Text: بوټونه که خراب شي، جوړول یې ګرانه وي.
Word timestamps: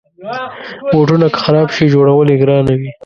بوټونه 0.91 1.27
که 1.33 1.37
خراب 1.45 1.67
شي، 1.75 1.85
جوړول 1.93 2.27
یې 2.31 2.37
ګرانه 2.41 2.73
وي. 2.79 2.89